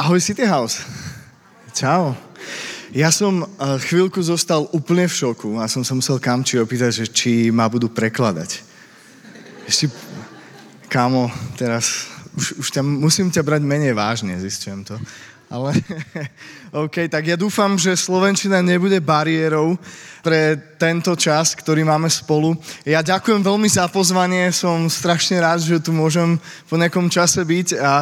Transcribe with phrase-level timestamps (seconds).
[0.00, 0.80] Ahoj City House.
[1.76, 2.16] Čau.
[2.88, 7.06] Ja som eh, chvíľku zostal úplne v šoku a som sa musel Kamči opýtať, že
[7.12, 8.64] či ma budú prekladať.
[9.68, 9.92] Ešte,
[10.88, 11.28] kámo,
[11.60, 14.96] teraz už, už ťa, musím ťa brať menej vážne, zistujem to.
[15.50, 15.74] Ale
[16.86, 19.74] OK, tak ja dúfam, že Slovenčina nebude bariérou
[20.22, 22.54] pre tento čas, ktorý máme spolu.
[22.86, 26.38] Ja ďakujem veľmi za pozvanie, som strašne rád, že tu môžem
[26.70, 27.94] po nejakom čase byť a, a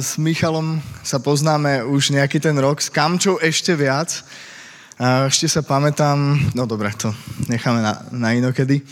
[0.00, 4.24] s Michalom sa poznáme už nejaký ten rok, s Kamčou ešte viac.
[4.98, 6.16] A ešte sa pamätám,
[6.58, 7.14] no dobre, to
[7.46, 8.82] necháme na, na inokedy.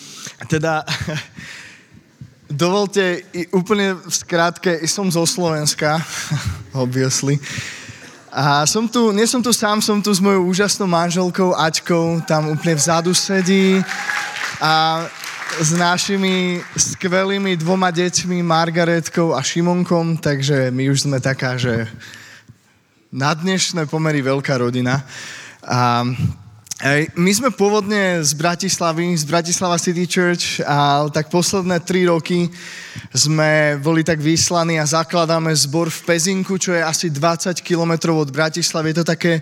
[0.46, 0.84] Teda
[2.46, 5.98] Dovolte úplne v skratke, som zo Slovenska,
[6.76, 7.40] obviously.
[8.36, 12.52] A som tu, nie som tu sám, som tu s mojou úžasnou manželkou Aťkou, tam
[12.52, 13.80] úplne vzadu sedí.
[14.60, 15.04] A
[15.56, 21.88] s našimi skvelými dvoma deťmi, Margaretkou a Šimonkom, takže my už sme taká, že
[23.08, 25.00] na dnešné pomery veľká rodina.
[25.64, 26.04] A
[27.16, 32.52] my sme pôvodne z Bratislavy, z Bratislava City Church, a tak posledné tri roky
[33.16, 38.28] sme boli tak vyslaní a zakladáme zbor v Pezinku, čo je asi 20 km od
[38.28, 38.92] Bratislavy.
[38.92, 39.40] Je to také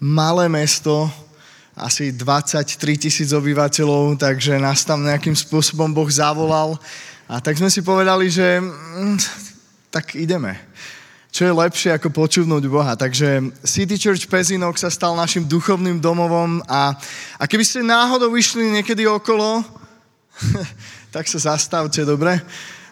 [0.00, 1.12] malé mesto,
[1.76, 2.64] asi 23
[2.96, 6.80] tisíc obyvateľov, takže nás tam nejakým spôsobom Boh zavolal.
[7.28, 9.20] A tak sme si povedali, že mm,
[9.92, 10.67] tak ideme
[11.28, 12.96] čo je lepšie ako počúvnuť Boha.
[12.96, 16.96] Takže City Church Pezinok sa stal našim duchovným domovom a,
[17.36, 19.60] a keby ste náhodou išli niekedy okolo,
[21.14, 22.40] tak sa zastavte, dobre?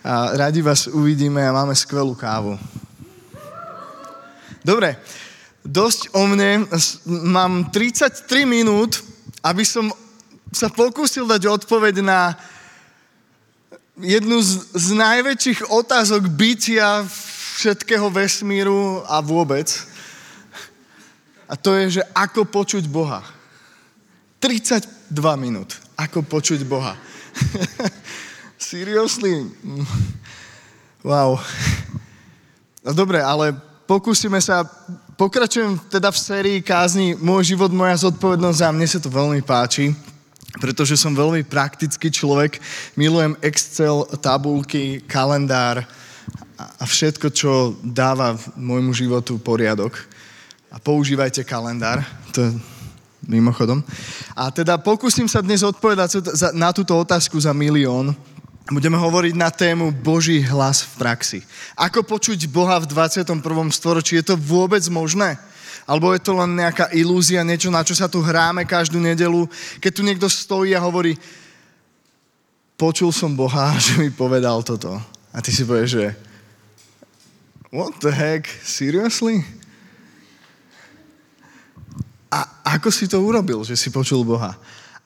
[0.07, 2.55] A radi vás uvidíme a máme skvelú kávu.
[4.63, 4.99] Dobre,
[5.67, 6.67] dosť o mne.
[7.07, 9.03] Mám 33 minút,
[9.43, 9.91] aby som
[10.55, 12.35] sa pokúsil dať odpoveď na
[13.99, 19.73] jednu z, z najväčších otázok bytia v všetkého vesmíru a vôbec.
[21.49, 23.25] A to je, že ako počuť Boha.
[24.45, 24.85] 32
[25.41, 25.81] minút.
[25.97, 27.01] Ako počuť Boha.
[28.61, 29.49] Seriously?
[31.01, 31.41] Wow.
[32.85, 33.57] No dobre, ale
[33.89, 34.69] pokúsime sa,
[35.17, 39.97] pokračujem teda v sérii kázni Môj život, moja zodpovednosť a mne sa to veľmi páči,
[40.61, 42.61] pretože som veľmi praktický človek,
[42.99, 45.87] milujem Excel, tabulky, kalendár,
[46.57, 49.93] a všetko, čo dáva môjmu životu poriadok.
[50.73, 52.01] A používajte kalendár,
[52.33, 52.51] to je
[53.29, 53.85] mimochodom.
[54.33, 56.25] A teda pokúsim sa dnes odpovedať
[56.57, 58.17] na túto otázku za milión.
[58.67, 61.39] Budeme hovoriť na tému Boží hlas v praxi.
[61.79, 63.39] Ako počuť Boha v 21.
[63.71, 64.19] storočí?
[64.19, 65.39] Je to vôbec možné?
[65.87, 69.47] Alebo je to len nejaká ilúzia, niečo, na čo sa tu hráme každú nedelu,
[69.79, 71.15] keď tu niekto stojí a hovorí,
[72.75, 74.99] počul som Boha, že mi povedal toto.
[75.31, 76.26] A ty si povieš, že
[77.75, 78.47] What the heck?
[78.63, 79.43] Seriously?
[82.31, 82.47] A
[82.79, 84.55] ako si to urobil, že si počul Boha?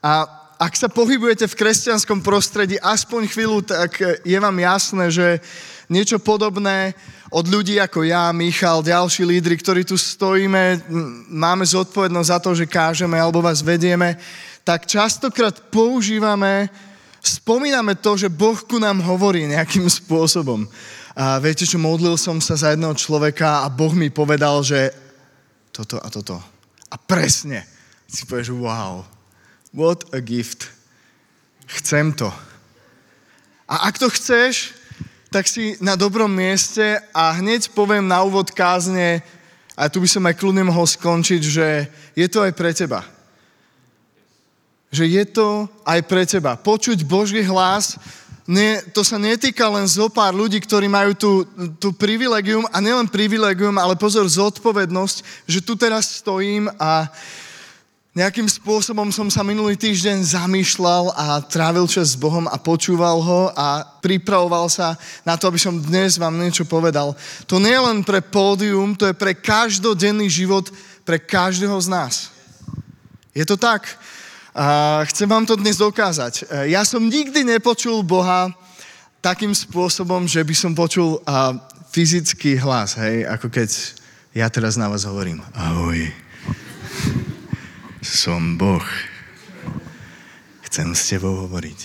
[0.05, 0.29] A
[0.61, 5.27] ak sa pohybujete v kresťanskom prostredí aspoň chvíľu, tak je vám jasné, že
[5.89, 6.93] niečo podobné
[7.33, 10.85] od ľudí ako ja, Michal, ďalší lídry, ktorí tu stojíme,
[11.33, 14.21] máme zodpovednosť za to, že kážeme alebo vás vedieme,
[14.69, 16.69] tak častokrát používame,
[17.25, 20.69] spomíname to, že Boh ku nám hovorí nejakým spôsobom.
[21.21, 24.89] A viete čo, modlil som sa za jedného človeka a Boh mi povedal, že
[25.69, 26.41] toto a toto.
[26.89, 27.69] A presne
[28.09, 29.05] si povieš, wow,
[29.77, 30.73] what a gift.
[31.77, 32.33] Chcem to.
[33.69, 34.73] A ak to chceš,
[35.29, 39.21] tak si na dobrom mieste a hneď poviem na úvod kázne,
[39.77, 43.05] a tu by som aj kľudne mohol skončiť, že je to aj pre teba.
[44.89, 45.49] Že je to
[45.85, 46.57] aj pre teba.
[46.57, 48.01] Počuť Boží hlas
[48.51, 51.33] nie, to sa netýka len zo pár ľudí, ktorí majú tú,
[51.79, 57.07] tú privilegium, a nielen privilegium, ale pozor, zodpovednosť, že tu teraz stojím a
[58.11, 63.55] nejakým spôsobom som sa minulý týždeň zamýšľal a trávil čas s Bohom a počúval ho
[63.55, 67.15] a pripravoval sa na to, aby som dnes vám niečo povedal.
[67.47, 70.67] To nie je len pre pódium, to je pre každodenný život,
[71.07, 72.15] pre každého z nás.
[73.31, 73.87] Je to tak?
[74.51, 76.35] A chcem vám to dnes dokázať.
[76.43, 78.51] E, ja som nikdy nepočul Boha
[79.23, 81.55] takým spôsobom, že by som počul a,
[81.95, 83.71] fyzický hlas, hej, ako keď
[84.35, 85.39] ja teraz na vás hovorím.
[85.55, 86.11] Ahoj,
[88.03, 88.83] som Boh.
[90.67, 91.81] Chcem s tebou hovoriť.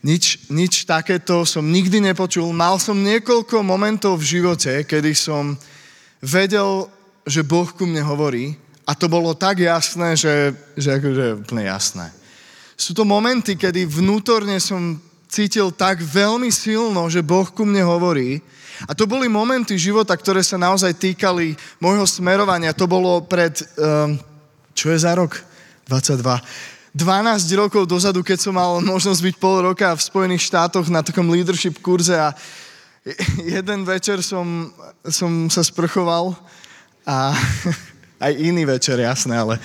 [0.00, 2.52] Nič, nič takéto som nikdy nepočul.
[2.56, 5.56] Mal som niekoľko momentov v živote, kedy som
[6.24, 6.88] vedel,
[7.28, 8.56] že Boh ku mne hovorí,
[8.90, 12.10] a to bolo tak jasné, že, že akože úplne jasné.
[12.74, 14.98] Sú to momenty, kedy vnútorne som
[15.30, 18.42] cítil tak veľmi silno, že Boh ku mne hovorí.
[18.90, 22.74] A to boli momenty života, ktoré sa naozaj týkali môjho smerovania.
[22.74, 24.18] To bolo pred, um,
[24.74, 25.38] čo je za rok?
[25.86, 26.26] 22.
[26.90, 31.30] 12 rokov dozadu, keď som mal možnosť byť pol roka v Spojených štátoch na takom
[31.30, 32.34] leadership kurze a
[33.54, 34.74] jeden večer som,
[35.06, 36.34] som sa sprchoval
[37.06, 37.30] a
[38.20, 39.56] aj iný večer, jasné, ale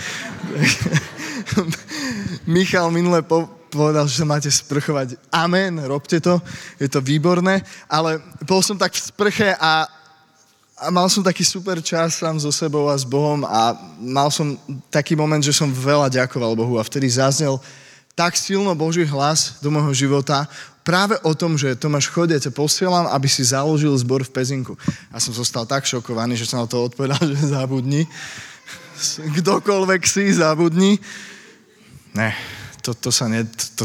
[2.48, 5.20] Michal minule po, povedal, že sa máte sprchovať.
[5.28, 6.40] Amen, robte to,
[6.80, 7.60] je to výborné.
[7.92, 9.84] Ale bol som tak v sprche a,
[10.80, 14.56] a mal som taký super čas sám so sebou a s Bohom a mal som
[14.88, 17.60] taký moment, že som veľa ďakoval Bohu a vtedy zaznel
[18.16, 20.48] tak silno Boží hlas do môjho života
[20.86, 24.78] práve o tom, že Tomáš chodie, ťa posielam, aby si založil zbor v Pezinku.
[25.10, 28.06] A som zostal tak šokovaný, že som na to odpovedal, že zabudni.
[29.42, 31.02] Kdokoľvek si, zabudni.
[32.14, 32.32] Ne,
[32.86, 33.44] to, to sa ne...
[33.82, 33.84] To...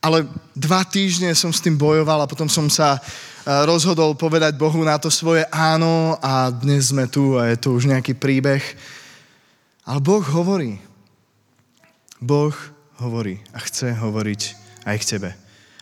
[0.00, 0.24] Ale
[0.56, 3.00] dva týždne som s tým bojoval a potom som sa e,
[3.68, 7.86] rozhodol povedať Bohu na to svoje áno a dnes sme tu a je to už
[7.86, 8.62] nejaký príbeh.
[9.86, 10.78] Ale Boh hovorí.
[12.18, 12.54] Boh
[12.98, 14.42] hovorí a chce hovoriť
[14.88, 15.30] aj k tebe.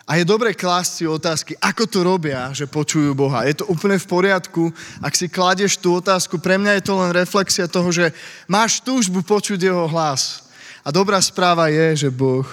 [0.04, 3.48] A je dobre klásť si otázky, ako to robia, že počujú Boha.
[3.48, 4.68] Je to úplne v poriadku,
[5.00, 6.36] ak si kladieš tú otázku.
[6.36, 8.12] Pre mňa je to len reflexia toho, že
[8.44, 10.44] máš túžbu počuť jeho hlas.
[10.84, 12.44] A dobrá správa je, že Boh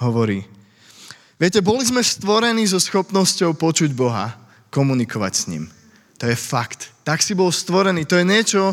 [0.00, 0.48] hovorí.
[1.36, 4.32] Viete, boli sme stvorení so schopnosťou počuť Boha,
[4.72, 5.68] komunikovať s ním.
[6.16, 6.88] To je fakt.
[7.04, 8.08] Tak si bol stvorený.
[8.08, 8.72] To je niečo,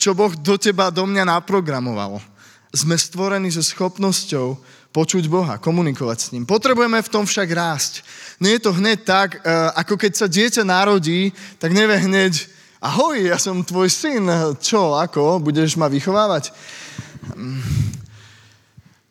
[0.00, 2.24] čo Boh do teba, do mňa naprogramoval.
[2.72, 4.56] Sme stvorení so schopnosťou
[4.96, 6.48] počuť Boha, komunikovať s ním.
[6.48, 8.00] Potrebujeme v tom však rásť.
[8.40, 12.48] Nie je to hneď tak, e, ako keď sa dieťa narodí, tak nevie hneď,
[12.80, 14.24] ahoj, ja som tvoj syn,
[14.56, 16.48] čo, ako, budeš ma vychovávať?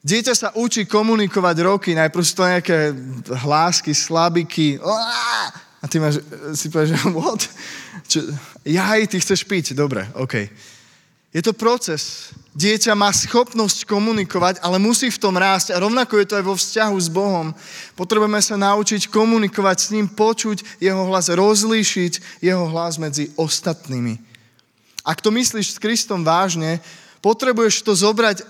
[0.02, 2.90] Dieťa sa učí komunikovať roky, najprv sú to nejaké
[3.46, 4.82] hlásky, slabiky.
[4.82, 6.18] A ty máš,
[6.58, 7.42] si povieš, že what?
[8.10, 8.26] Čo,
[8.66, 9.78] jaj, ty chceš piť.
[9.78, 10.50] Dobre, OK.
[11.30, 12.34] Je to proces.
[12.56, 15.76] Dieťa má schopnosť komunikovať, ale musí v tom rásť.
[15.76, 17.52] A rovnako je to aj vo vzťahu s Bohom.
[18.00, 24.24] Potrebujeme sa naučiť komunikovať s ním, počuť jeho hlas, rozlíšiť jeho hlas medzi ostatnými.
[25.04, 26.80] Ak to myslíš s Kristom vážne,
[27.20, 28.48] potrebuješ to zobrať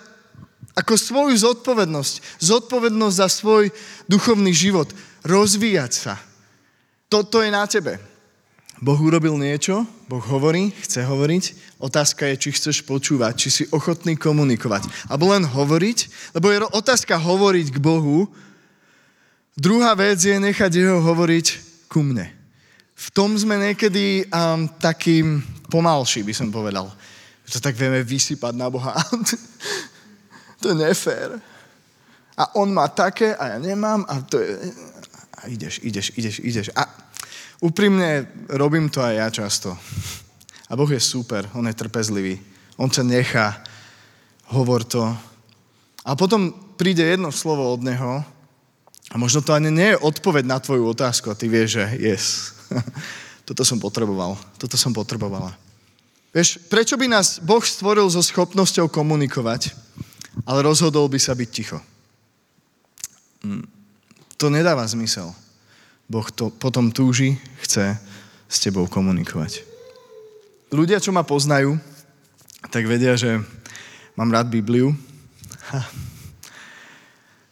[0.77, 2.45] ako svoju zodpovednosť.
[2.45, 3.73] Zodpovednosť za svoj
[4.05, 4.93] duchovný život.
[5.25, 6.13] Rozvíjať sa.
[7.09, 7.97] Toto je na tebe.
[8.83, 11.77] Boh urobil niečo, Boh hovorí, chce hovoriť.
[11.79, 14.87] Otázka je, či chceš počúvať, či si ochotný komunikovať.
[15.07, 15.97] Alebo len hovoriť,
[16.35, 18.27] lebo je otázka hovoriť k Bohu.
[19.55, 21.47] Druhá vec je nechať jeho hovoriť
[21.87, 22.27] ku mne.
[22.95, 25.39] V tom sme niekedy um, takým
[25.71, 26.91] pomalší, by som povedal
[27.51, 28.93] to tak vieme vysypať na Boha.
[30.61, 31.37] to je nefér.
[32.37, 34.57] A on má také a ja nemám a to je...
[35.35, 36.67] A ideš, ideš, ideš, ideš.
[36.73, 36.89] A
[37.65, 39.73] úprimne robím to aj ja často.
[40.69, 42.37] A Boh je super, on je trpezlivý.
[42.77, 43.65] On ťa nechá,
[44.53, 45.01] hovor to.
[46.05, 48.21] A potom príde jedno slovo od Neho
[49.09, 52.25] a možno to ani nie je odpoveď na tvoju otázku a ty vieš, že yes.
[53.47, 55.53] toto som potreboval, toto som potrebovala.
[56.35, 59.71] Vieš, prečo by nás Boh stvoril so schopnosťou komunikovať,
[60.43, 61.79] ale rozhodol by sa byť ticho?
[63.45, 63.63] Mm,
[64.35, 65.31] to nedáva zmysel.
[66.05, 67.97] Boh to potom túži, chce
[68.45, 69.65] s tebou komunikovať.
[70.69, 71.77] Ľudia, čo ma poznajú,
[72.69, 73.41] tak vedia, že
[74.13, 74.93] mám rád Bibliu.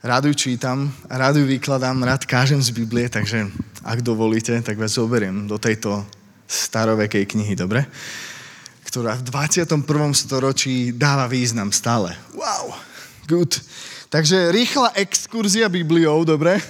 [0.04, 3.48] Rád ju čítam, rád ju vykladám, rád kážem z Biblie, takže
[3.88, 6.04] ak dovolíte, tak vás zoberiem do tejto
[6.44, 7.88] starovekej knihy, dobre?
[8.94, 9.66] ktorá v 21.
[10.14, 12.14] storočí dáva význam stále.
[12.38, 12.78] Wow,
[13.26, 13.58] good.
[14.14, 16.62] Takže rýchla exkurzia Bibliou, dobre,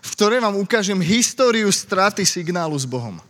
[0.00, 3.20] v ktorej vám ukážem históriu straty signálu s Bohom.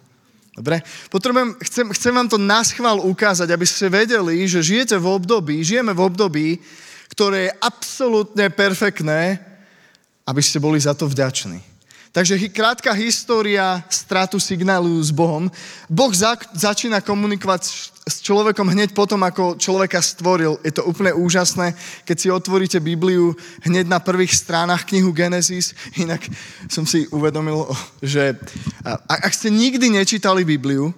[0.54, 0.82] Dobre?
[1.08, 5.62] Potrebujem, chcem, chcem vám to na schvál ukázať, aby ste vedeli, že žijete v období,
[5.62, 6.48] žijeme v období,
[7.14, 9.38] ktoré je absolútne perfektné,
[10.26, 11.69] aby ste boli za to vďační.
[12.10, 15.46] Takže krátka história stratu signálu s Bohom.
[15.86, 17.62] Boh za, začína komunikovať
[18.02, 20.58] s človekom hneď potom, ako človeka stvoril.
[20.66, 21.70] Je to úplne úžasné,
[22.02, 23.30] keď si otvoríte Bibliu
[23.62, 25.70] hneď na prvých stránach knihu Genesis.
[26.02, 26.26] Inak
[26.66, 27.70] som si uvedomil,
[28.02, 28.34] že
[29.06, 30.90] ak ste nikdy nečítali Bibliu,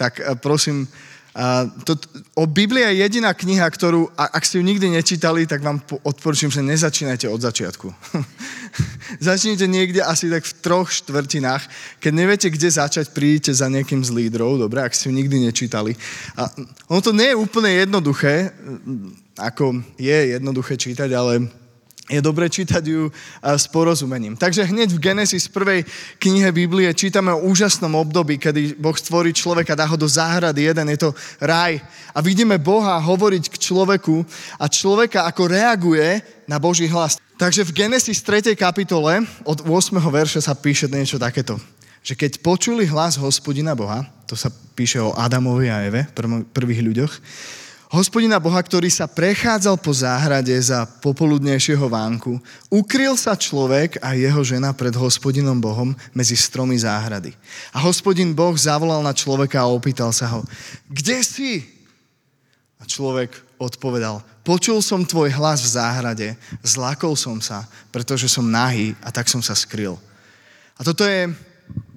[0.00, 0.88] tak prosím,
[1.84, 2.00] to,
[2.32, 6.64] o Biblia je jediná kniha, ktorú, ak ste ju nikdy nečítali, tak vám odporúčam, že
[6.64, 7.92] nezačínajte od začiatku.
[9.28, 11.68] Začnite niekde asi tak v troch štvrtinách.
[12.00, 15.92] Keď neviete, kde začať, prídete za niekým z lídrov, dobre, ak ste ju nikdy nečítali.
[16.40, 16.48] A
[16.88, 18.56] ono to nie je úplne jednoduché,
[19.36, 21.52] ako je jednoduché čítať, ale
[22.06, 23.10] je dobre čítať ju
[23.42, 24.38] s porozumením.
[24.38, 25.82] Takže hneď v Genesis prvej
[26.22, 30.86] knihe Biblie čítame o úžasnom období, kedy Boh stvorí človeka, dá ho do záhrady, jeden
[30.94, 31.10] je to
[31.42, 31.82] raj.
[32.14, 34.22] A vidíme Boha hovoriť k človeku
[34.54, 37.18] a človeka ako reaguje na Boží hlas.
[37.36, 38.54] Takže v Genesis 3.
[38.54, 39.98] kapitole od 8.
[39.98, 41.58] verša sa píše niečo takéto.
[42.06, 44.46] Že keď počuli hlas hospodina Boha, to sa
[44.78, 46.06] píše o Adamovi a Eve,
[46.54, 47.12] prvých ľuďoch,
[47.90, 54.42] hospodina Boha, ktorý sa prechádzal po záhrade za popoludnejšieho vánku, ukryl sa človek a jeho
[54.42, 57.30] žena pred hospodinom Bohom medzi stromy záhrady.
[57.70, 60.40] A hospodin Boh zavolal na človeka a opýtal sa ho,
[60.90, 61.62] kde si?
[62.76, 66.28] A človek odpovedal, počul som tvoj hlas v záhrade,
[66.60, 69.96] zlakol som sa, pretože som nahý a tak som sa skryl.
[70.76, 71.32] A toto je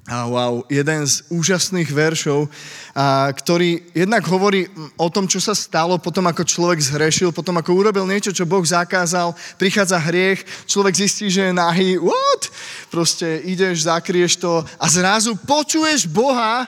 [0.10, 2.50] a wow, jeden z úžasných veršov,
[2.98, 4.66] a, ktorý jednak hovorí
[4.98, 8.66] o tom, čo sa stalo potom, ako človek zhrešil, potom, ako urobil niečo, čo Boh
[8.66, 12.50] zakázal, prichádza hriech, človek zistí, že je nahý, what?
[12.90, 16.66] Proste ideš, zakrieš to a zrazu počuješ Boha,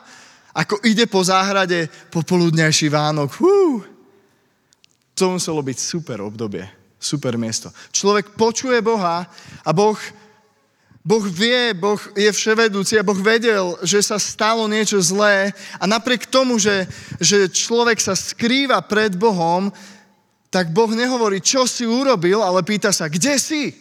[0.53, 3.41] ako ide po záhrade popoludnejší Vánok.
[3.41, 3.81] Hú.
[5.17, 6.69] To muselo byť super obdobie,
[7.01, 7.73] super miesto.
[7.89, 9.25] Človek počuje Boha
[9.65, 9.97] a Boh
[11.01, 15.49] Boh vie, Boh je vševedúci a Boh vedel, že sa stalo niečo zlé
[15.81, 16.85] a napriek tomu, že,
[17.17, 19.73] že človek sa skrýva pred Bohom,
[20.53, 23.73] tak Boh nehovorí, čo si urobil, ale pýta sa, kde si?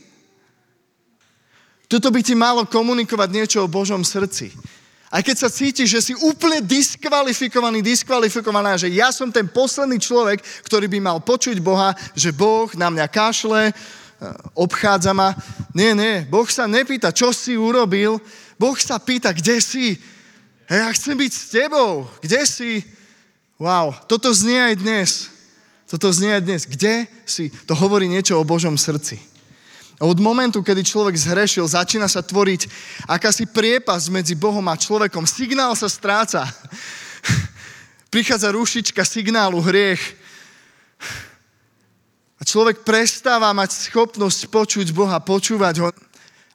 [1.90, 4.54] Toto by ti malo komunikovať niečo o Božom srdci.
[5.10, 10.38] Aj keď sa cítiš, že si úplne diskvalifikovaný, diskvalifikovaná, že ja som ten posledný človek,
[10.62, 13.74] ktorý by mal počuť Boha, že Boh na mňa kašle,
[14.54, 15.34] obchádza ma.
[15.74, 18.20] Nie, nie, Boh sa nepýta, čo si urobil,
[18.60, 19.96] Boh sa pýta, kde si.
[20.70, 22.84] Ja chcem byť s tebou, kde si?
[23.58, 25.10] Wow, toto znie aj dnes.
[25.90, 26.62] Toto znie aj dnes.
[26.64, 27.50] Kde si?
[27.66, 29.18] To hovorí niečo o Božom srdci.
[30.00, 32.70] Od momentu, kedy človek zhrešil, začína sa tvoriť
[33.04, 35.28] akási priepas medzi Bohom a človekom.
[35.28, 36.48] Signál sa stráca.
[38.14, 40.00] Prichádza rušička signálu hriech
[42.40, 45.88] a človek prestáva mať schopnosť počuť Boha, počúvať ho,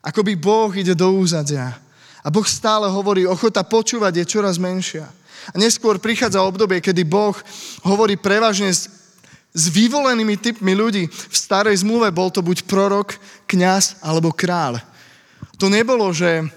[0.01, 1.77] ako by Boh ide do úzadia.
[2.25, 5.05] A Boh stále hovorí, ochota počúvať je čoraz menšia.
[5.53, 7.37] A neskôr prichádza obdobie, kedy Boh
[7.85, 8.89] hovorí prevažne s,
[9.53, 11.05] s vyvolenými typmi ľudí.
[11.05, 14.81] V starej zmluve bol to buď prorok, kňaz alebo kráľ.
[15.61, 16.49] To nebolo, že,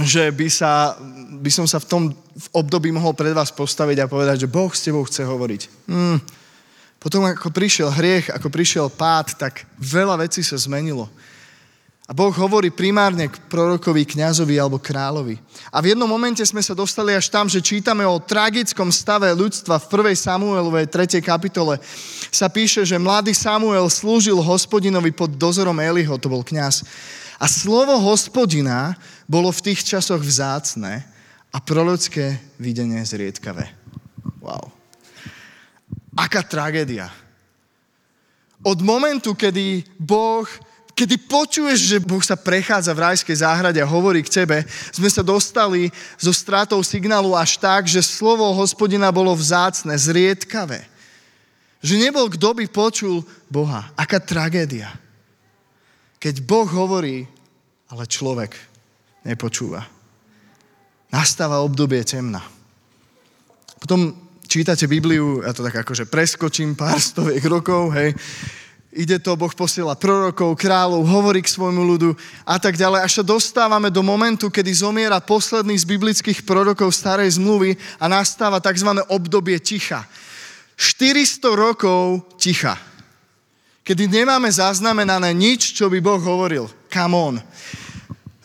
[0.00, 0.96] že by, sa,
[1.44, 2.02] by som sa v tom
[2.36, 5.88] v období mohol pred vás postaviť a povedať, že Boh s tebou chce hovoriť.
[5.88, 6.20] Hmm,
[7.06, 11.06] potom ako prišiel hriech, ako prišiel pád, tak veľa vecí sa zmenilo.
[12.06, 15.38] A Boh hovorí primárne k prorokovi, kňazovi alebo kráľovi.
[15.70, 19.78] A v jednom momente sme sa dostali až tam, že čítame o tragickom stave ľudstva
[19.78, 20.18] v 1.
[20.18, 21.22] Samuelovej 3.
[21.22, 21.78] kapitole.
[22.34, 26.82] Sa píše, že mladý Samuel slúžil hospodinovi pod dozorom Eliho, to bol kňaz.
[27.38, 28.98] A slovo hospodina
[29.30, 31.06] bolo v tých časoch vzácne
[31.54, 33.70] a prorocké videnie zriedkavé.
[34.42, 34.75] Wow.
[36.16, 37.12] Aká tragédia.
[38.64, 40.48] Od momentu, kedy Boh
[40.96, 45.20] kedy počuješ, že Boh sa prechádza v rajskej záhrade a hovorí k tebe, sme sa
[45.20, 50.88] dostali zo stratou signálu až tak, že slovo hospodina bolo vzácne, zriedkavé.
[51.84, 53.20] Že nebol kto by počul
[53.52, 53.92] Boha.
[53.92, 54.88] Aká tragédia.
[56.16, 57.28] Keď Boh hovorí,
[57.92, 58.56] ale človek
[59.20, 59.84] nepočúva.
[61.12, 62.40] Nastáva obdobie temna.
[63.76, 68.14] Potom čítate Bibliu, ja to tak akože preskočím pár stoviek rokov, hej,
[68.96, 72.16] ide to, Boh posiela prorokov, kráľov, hovorí k svojmu ľudu
[72.48, 73.04] a tak ďalej.
[73.04, 78.58] Až sa dostávame do momentu, kedy zomiera posledný z biblických prorokov starej zmluvy a nastáva
[78.58, 79.04] tzv.
[79.12, 80.08] obdobie ticha.
[80.80, 82.80] 400 rokov ticha.
[83.86, 86.66] Kedy nemáme zaznamenané nič, čo by Boh hovoril.
[86.90, 87.34] Come on.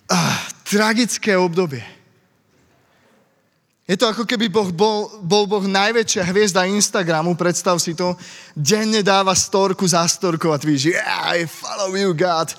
[0.06, 2.01] Ah, tragické obdobie.
[3.92, 8.16] Je to ako keby boh bol, bol Boh najväčšia hviezda Instagramu, predstav si to,
[8.56, 12.56] denne dáva storku za storkou a tvýži, yeah, I follow you God,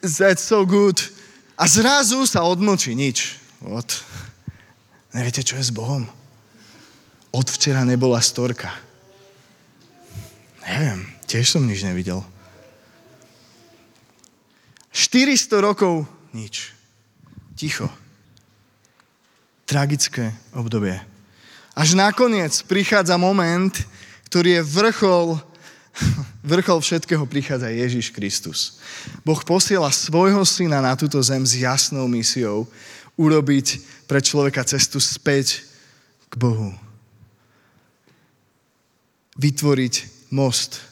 [0.00, 0.96] that's so good.
[1.60, 3.36] A zrazu sa odmlčí nič.
[3.60, 4.00] What?
[5.12, 6.08] Neviete, čo je s Bohom?
[7.28, 8.72] Od včera nebola storka.
[10.64, 12.24] Neviem, tiež som nič nevidel.
[14.96, 16.72] 400 rokov nič.
[17.52, 17.99] Ticho
[19.70, 20.98] tragické obdobie.
[21.78, 23.70] Až nakoniec prichádza moment,
[24.26, 25.38] ktorý je vrchol,
[26.42, 28.82] vrchol všetkého prichádza Ježiš Kristus.
[29.22, 32.66] Boh posiela svojho syna na túto zem s jasnou misiou
[33.14, 33.78] urobiť
[34.10, 35.62] pre človeka cestu späť
[36.26, 36.74] k Bohu.
[39.38, 39.94] Vytvoriť
[40.34, 40.82] most,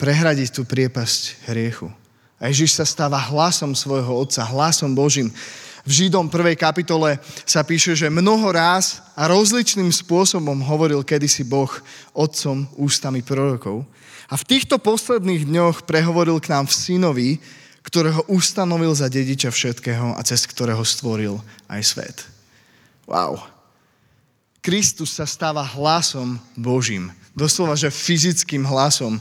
[0.00, 1.92] prehradiť tú priepasť hriechu.
[2.40, 5.28] A Ježiš sa stáva hlasom svojho Otca, hlasom Božím.
[5.82, 6.54] V Židom 1.
[6.54, 11.70] kapitole sa píše, že mnoho ráz a rozličným spôsobom hovoril kedysi Boh
[12.14, 13.82] otcom ústami prorokov.
[14.30, 17.30] A v týchto posledných dňoch prehovoril k nám v synovi,
[17.82, 22.16] ktorého ustanovil za dediča všetkého a cez ktorého stvoril aj svet.
[23.10, 23.42] Wow.
[24.62, 27.10] Kristus sa stáva hlasom Božím.
[27.34, 29.18] Doslova, že fyzickým hlasom.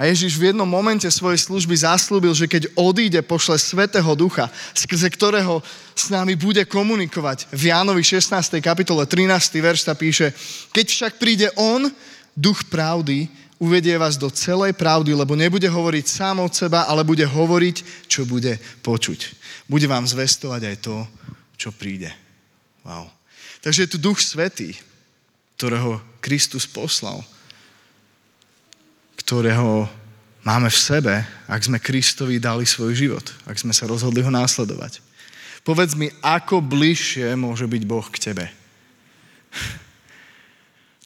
[0.00, 5.12] A Ježiš v jednom momente svojej služby zaslúbil, že keď odíde, pošle Svetého Ducha, skrze
[5.12, 5.60] ktorého
[5.92, 7.52] s nami bude komunikovať.
[7.52, 8.32] V Jánovi 16.
[8.64, 9.60] kapitole 13.
[9.60, 10.32] verš sa píše,
[10.72, 11.92] keď však príde On,
[12.32, 13.28] Duch pravdy,
[13.60, 18.24] uvedie vás do celej pravdy, lebo nebude hovoriť sám od seba, ale bude hovoriť, čo
[18.24, 19.36] bude počuť.
[19.68, 20.96] Bude vám zvestovať aj to,
[21.60, 22.08] čo príde.
[22.88, 23.12] Wow.
[23.60, 24.72] Takže je tu Duch Svetý,
[25.60, 27.20] ktorého Kristus poslal,
[29.20, 29.84] ktorého
[30.40, 35.04] máme v sebe, ak sme Kristovi dali svoj život, ak sme sa rozhodli ho následovať.
[35.60, 38.48] Povedz mi, ako bližšie môže byť Boh k tebe.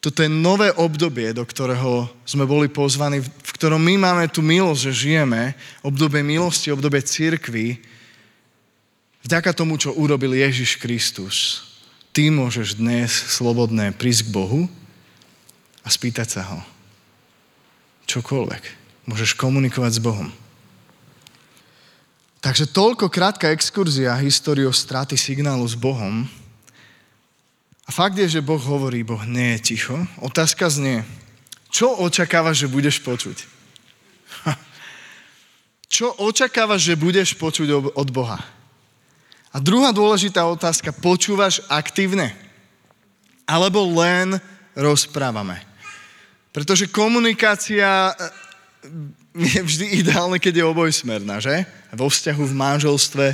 [0.04, 4.92] Toto je nové obdobie, do ktorého sme boli pozvaní, v ktorom my máme tú milosť,
[4.92, 7.80] že žijeme, obdobie milosti, obdobie církvy,
[9.25, 11.64] vďaka tomu, čo urobil Ježiš Kristus.
[12.12, 14.61] Ty môžeš dnes slobodné prísť k Bohu
[15.83, 16.74] a spýtať sa ho.
[18.06, 18.62] Čokoľvek.
[19.08, 20.28] Môžeš komunikovať s Bohom.
[22.44, 26.28] Takže toľko krátka exkurzia históriou straty signálu s Bohom,
[27.84, 29.96] a fakt je, že Boh hovorí, Boh nie je ticho.
[30.25, 31.04] Otázka znie,
[31.68, 33.44] čo očakávaš, že budeš počuť?
[35.92, 38.40] Čo očakávaš, že budeš počuť od Boha?
[39.54, 42.34] A druhá dôležitá otázka, počúvaš aktívne?
[43.46, 44.40] Alebo len
[44.75, 45.61] rozprávame?
[46.54, 48.30] Pretože komunikácia eh,
[49.34, 51.66] je vždy ideálne, keď je obojsmerná, že?
[51.90, 53.26] Vo vzťahu, v manželstve.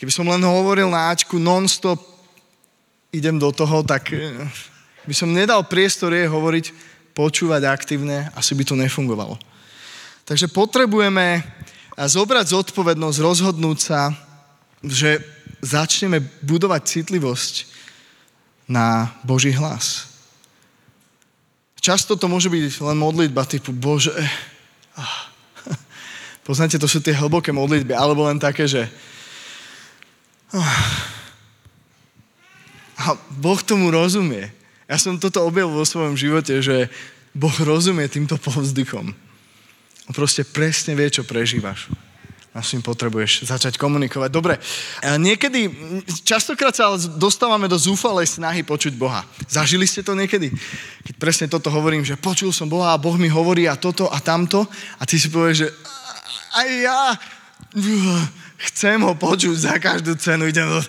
[0.00, 2.00] Keby som len hovoril na Ačku non-stop
[3.12, 4.32] idem do toho, tak eh,
[5.04, 9.36] by som nedal priestor jej hovoriť, počúvať aktívne, asi by to nefungovalo.
[10.24, 11.44] Takže potrebujeme eh,
[12.00, 14.16] zobrať zodpovednosť, rozhodnúť sa,
[14.80, 15.20] že
[15.60, 17.68] začneme budovať citlivosť
[18.64, 20.09] na Boží hlas.
[21.80, 24.12] Často to môže byť len modlitba typu Bože,
[25.00, 25.32] ah,
[26.46, 28.84] poznáte, to sú tie hlboké modlitby, alebo len také, že
[30.52, 30.84] ah,
[33.00, 34.52] a Boh tomu rozumie.
[34.84, 36.92] Ja som toto objavil vo svojom živote, že
[37.32, 39.16] Boh rozumie týmto povzdychom.
[40.04, 41.88] On proste presne vie, čo prežívaš.
[42.50, 44.30] A s tým potrebuješ začať komunikovať.
[44.34, 44.58] Dobre,
[45.22, 45.70] niekedy,
[46.26, 49.22] častokrát sa dostávame do zúfalej snahy počuť Boha.
[49.46, 50.50] Zažili ste to niekedy?
[51.06, 54.18] Keď presne toto hovorím, že počul som Boha a Boh mi hovorí a toto a
[54.18, 54.66] tamto
[54.98, 55.68] a ty si povieš, že
[56.50, 57.00] aj ja
[58.66, 60.82] chcem ho počuť za každú cenu, idem do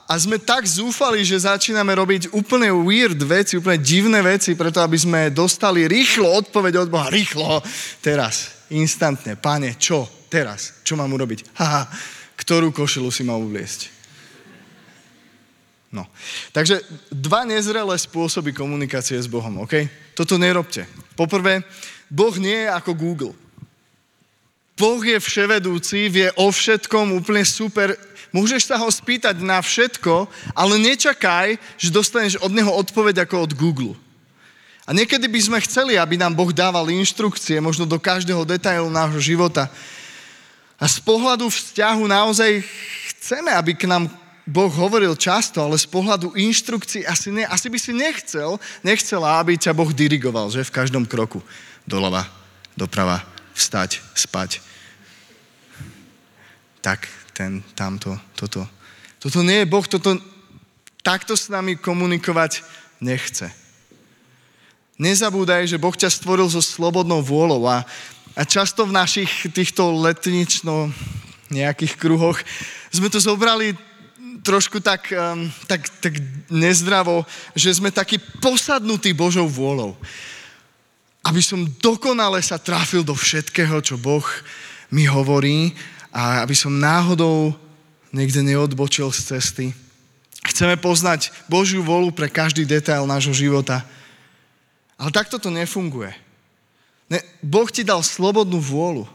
[0.00, 4.96] a, sme tak zúfali, že začíname robiť úplne weird veci, úplne divné veci, preto aby
[4.96, 7.12] sme dostali rýchlo odpoveď od Boha.
[7.12, 7.60] Rýchlo,
[8.00, 9.36] teraz, instantne.
[9.36, 10.08] Pane, čo?
[10.32, 10.80] Teraz.
[10.86, 11.52] Čo mám urobiť?
[11.58, 11.88] Haha,
[12.40, 13.92] ktorú košilu si mám uviesť?
[15.92, 16.08] No.
[16.56, 16.80] Takže
[17.12, 19.84] dva nezrelé spôsoby komunikácie s Bohom, OK?
[20.16, 20.88] Toto nerobte.
[21.12, 21.60] Poprvé,
[22.08, 23.34] Boh nie je ako Google.
[24.72, 27.92] Boh je vševedúci, vie o všetkom úplne super
[28.32, 30.24] Môžeš sa ho spýtať na všetko,
[30.56, 33.92] ale nečakaj, že dostaneš od neho odpoveď ako od Google.
[34.88, 39.20] A niekedy by sme chceli, aby nám Boh dával inštrukcie, možno do každého detailu nášho
[39.20, 39.70] života.
[40.80, 42.64] A z pohľadu vzťahu naozaj
[43.14, 44.10] chceme, aby k nám
[44.42, 49.54] Boh hovoril často, ale z pohľadu inštrukcií asi, ne, asi by si nechcel, nechcela, aby
[49.54, 51.38] ťa Boh dirigoval, že v každom kroku.
[51.86, 52.26] Doľava,
[52.74, 53.22] doprava,
[53.54, 54.58] vstať, spať.
[56.82, 58.64] Tak ten, tamto, toto.
[59.18, 60.18] Toto nie je Boh, toto
[61.02, 62.62] takto s nami komunikovať
[63.02, 63.50] nechce.
[65.00, 67.82] Nezabúdaj, že Boh ťa stvoril so slobodnou vôľou a,
[68.38, 70.92] a často v našich týchto letnično
[71.52, 72.38] nejakých kruhoch
[72.88, 73.76] sme to zobrali
[74.42, 76.18] trošku tak, um, tak, tak
[76.50, 77.22] nezdravo,
[77.54, 79.94] že sme takí posadnutí Božou vôľou.
[81.22, 84.26] Aby som dokonale sa trafil do všetkého, čo Boh
[84.90, 85.70] mi hovorí
[86.12, 87.56] a aby som náhodou
[88.12, 89.66] niekde neodbočil z cesty.
[90.44, 93.80] Chceme poznať Božiu volu pre každý detail nášho života.
[95.00, 96.12] Ale takto to nefunguje.
[97.08, 99.08] Ne, boh ti dal slobodnú vôľu.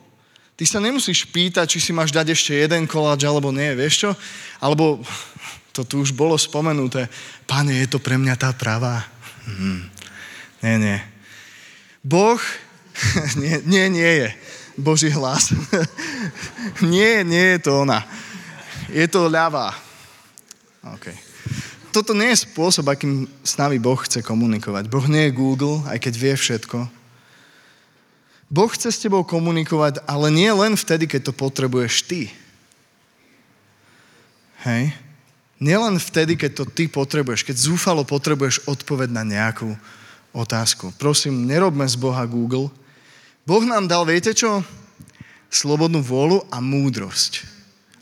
[0.58, 4.12] Ty sa nemusíš pýtať, či si máš dať ešte jeden koláč, alebo nie, vieš čo?
[4.58, 4.98] Alebo,
[5.70, 7.06] to tu už bolo spomenuté,
[7.46, 9.06] pane, je to pre mňa tá pravá?
[9.46, 9.86] Hmm.
[10.66, 10.98] Nie, nie.
[12.02, 12.42] Boh,
[13.42, 14.30] nie, nie, nie je.
[14.78, 15.50] Boží hlas.
[16.94, 18.06] nie, nie je to ona.
[18.94, 19.74] Je to ľavá.
[20.86, 21.12] OK.
[21.90, 24.86] Toto nie je spôsob, akým s nami Boh chce komunikovať.
[24.86, 26.78] Boh nie je Google, aj keď vie všetko.
[28.48, 32.22] Boh chce s tebou komunikovať, ale nie len vtedy, keď to potrebuješ ty.
[34.64, 34.94] Hej?
[35.58, 39.74] Nielen vtedy, keď to ty potrebuješ, keď zúfalo potrebuješ odpoveď na nejakú
[40.38, 40.94] otázku.
[41.02, 42.70] Prosím, nerobme z Boha Google.
[43.48, 44.60] Boh nám dal, viete čo?
[45.48, 47.48] Slobodnú vôľu a múdrosť.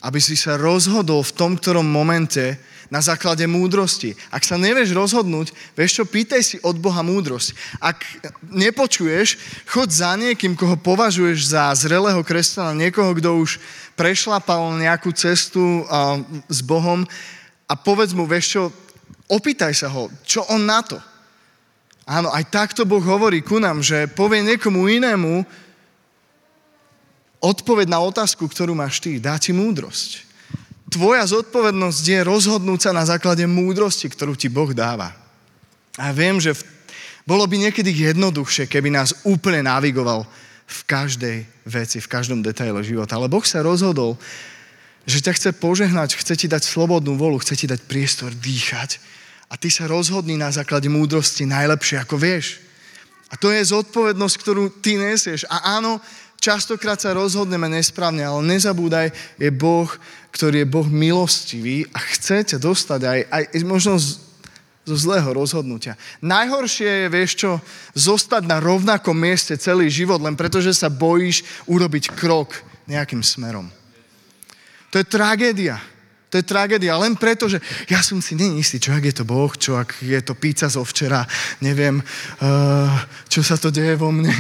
[0.02, 2.58] Aby si sa rozhodol v tom, ktorom momente
[2.90, 4.18] na základe múdrosti.
[4.34, 7.54] Ak sa nevieš rozhodnúť, vieš čo, pýtaj si od Boha múdrosť.
[7.78, 8.02] Ak
[8.50, 9.38] nepočuješ,
[9.70, 13.62] chod za niekým, koho považuješ za zrelého kresťana, niekoho, kto už
[13.94, 17.06] prešlapal nejakú cestu uh, s Bohom
[17.70, 18.64] a povedz mu, vieš čo,
[19.30, 20.98] opýtaj sa ho, čo on na to.
[22.06, 25.42] Áno, aj takto Boh hovorí ku nám, že povie niekomu inému
[27.42, 30.26] odpoveď na otázku, ktorú máš ty, dá ti múdrosť
[30.96, 35.12] tvoja zodpovednosť je rozhodnúť sa na základe múdrosti, ktorú ti Boh dáva.
[36.00, 36.64] A viem, že v,
[37.28, 40.24] bolo by niekedy jednoduchšie, keby nás úplne navigoval
[40.66, 41.38] v každej
[41.68, 43.20] veci, v každom detaile života.
[43.20, 44.16] Ale Boh sa rozhodol,
[45.04, 48.98] že ťa chce požehnať, chce ti dať slobodnú volu, chce ti dať priestor dýchať.
[49.50, 52.66] A ty sa rozhodni na základe múdrosti najlepšie, ako vieš.
[53.30, 55.46] A to je zodpovednosť, ktorú ty nesieš.
[55.50, 56.02] A áno,
[56.42, 59.10] častokrát sa rozhodneme nesprávne, ale nezabúdaj,
[59.42, 59.90] je Boh,
[60.34, 64.22] ktorý je Boh milostivý a chce ťa dostať aj, aj možno z,
[64.86, 65.98] zo zlého rozhodnutia.
[66.22, 67.52] Najhoršie je, vieš čo,
[67.98, 72.54] zostať na rovnakom mieste celý život, len preto, že sa bojíš urobiť krok
[72.86, 73.66] nejakým smerom.
[74.94, 75.82] To je tragédia.
[76.36, 79.24] To je tragédia len preto, že ja som si není istý, čo ak je to
[79.24, 81.24] Boh, čo ak je to pizza zo včera,
[81.64, 82.92] neviem, uh,
[83.32, 84.36] čo sa to deje vo mne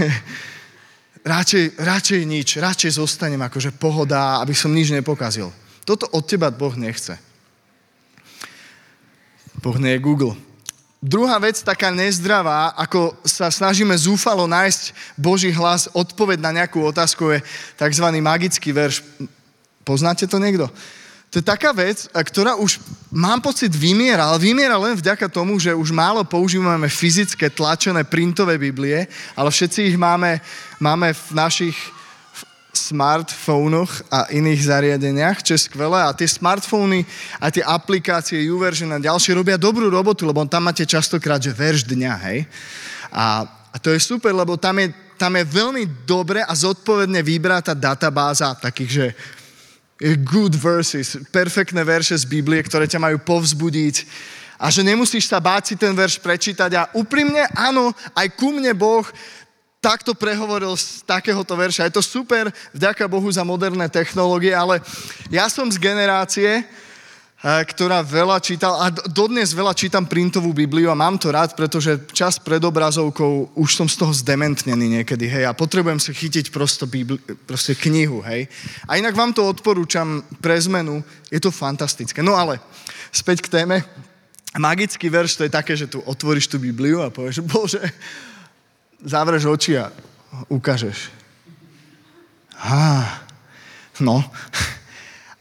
[1.23, 5.55] radšej, radšej nič, radšej zostanem akože pohoda, aby som nič nepokazil.
[5.88, 7.15] Toto od teba Boh nechce.
[9.63, 10.36] Boh nie je Google.
[10.99, 17.31] Druhá vec, taká nezdravá, ako sa snažíme zúfalo nájsť Boží hlas, odpoveď na nejakú otázku,
[17.31, 17.39] je
[17.79, 18.05] tzv.
[18.19, 18.99] magický verš.
[19.88, 20.67] Poznáte to niekto?
[21.36, 22.80] To je taká vec, ktorá už,
[23.12, 28.56] mám pocit, vymiera, ale vymiera len vďaka tomu, že už málo používame fyzické tlačené printové
[28.56, 29.04] Biblie,
[29.36, 30.39] ale všetci ich máme,
[30.80, 31.76] máme v našich
[32.71, 36.08] smartfónoch a iných zariadeniach, čo je skvelé.
[36.08, 37.04] A tie smartfóny
[37.43, 41.84] a tie aplikácie, YouVersion a ďalšie robia dobrú robotu, lebo tam máte častokrát, že verš
[41.84, 42.48] dňa, hej.
[43.12, 44.88] A, a to je super, lebo tam je,
[45.19, 49.08] tam je veľmi dobre a zodpovedne vybratá databáza takých, že
[49.99, 54.05] good verses, perfektné verše z Biblie, ktoré ťa majú povzbudiť
[54.60, 58.71] a že nemusíš sa báť si ten verš prečítať a úprimne, áno, aj ku mne
[58.71, 59.03] Boh
[59.84, 61.86] takto prehovoril z takéhoto verša.
[61.86, 64.81] Je to super, vďaka Bohu za moderné technológie, ale
[65.29, 66.65] ja som z generácie,
[67.45, 72.41] ktorá veľa čítal, a dodnes veľa čítam printovú Bibliu a mám to rád, pretože čas
[72.41, 77.21] pred obrazovkou už som z toho zdementnený niekedy, hej, a potrebujem si chytiť prosto Bibli,
[77.45, 78.49] proste knihu, hej.
[78.89, 82.25] A inak vám to odporúčam pre zmenu, je to fantastické.
[82.25, 82.58] No ale
[83.13, 83.86] späť k téme.
[84.58, 87.84] Magický verš to je také, že tu otvoríš tú Bibliu a povieš, Bože,
[89.05, 89.93] zavreš oči a
[90.49, 91.13] ukážeš.
[92.58, 93.21] Há,
[94.01, 94.25] no,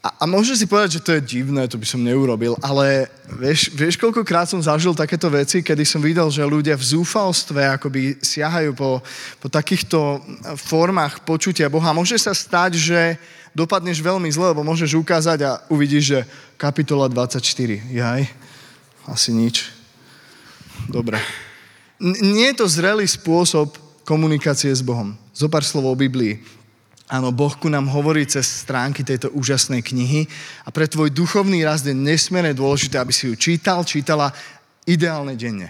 [0.05, 3.09] a, a môžeš si povedať, že to je divné, to by som neurobil, ale
[3.41, 8.21] vieš, vieš, koľkokrát som zažil takéto veci, kedy som videl, že ľudia v zúfalstve akoby
[8.21, 9.01] siahajú po,
[9.41, 10.21] po takýchto
[10.61, 11.89] formách počutia Boha.
[11.89, 13.17] Môže sa stať, že
[13.57, 16.19] dopadneš veľmi zle, lebo môžeš ukázať a uvidíš, že
[16.53, 17.41] kapitola 24.
[17.89, 18.29] Jaj,
[19.09, 19.73] asi nič.
[20.85, 21.17] Dobre.
[21.97, 23.73] N- nie je to zrelý spôsob
[24.05, 25.17] komunikácie s Bohom.
[25.33, 26.45] Zopár slovo o Biblii.
[27.05, 30.25] Áno, Boh ku nám hovorí cez stránky tejto úžasnej knihy
[30.65, 34.33] a pre tvoj duchovný rast je nesmierne dôležité, aby si ju čítal, čítala
[34.89, 35.69] ideálne denne.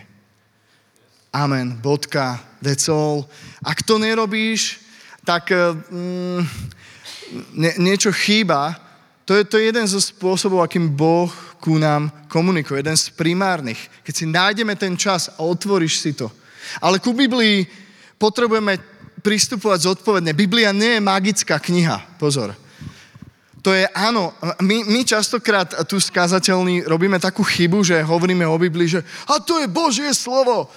[1.36, 3.28] Amen, bodka, that's all.
[3.60, 4.80] Ak to nerobíš,
[5.28, 6.40] tak mm,
[7.60, 8.80] nie, niečo chýba.
[9.28, 11.28] To je, to je jeden zo spôsobov, akým Boh
[11.60, 13.92] ku nám komunikuje, jeden z primárnych.
[14.08, 16.32] Keď si nájdeme ten čas a otvoríš si to.
[16.80, 17.68] Ale ku Biblii
[18.16, 20.36] potrebujeme pristupovať zodpovedne.
[20.36, 22.56] Biblia nie je magická kniha, pozor.
[23.66, 24.30] To je áno,
[24.62, 29.58] my, my častokrát tu skázateľní robíme takú chybu, že hovoríme o Biblii, že a to
[29.58, 30.70] je Božie slovo.